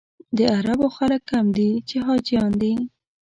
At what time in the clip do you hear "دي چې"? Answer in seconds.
1.57-1.97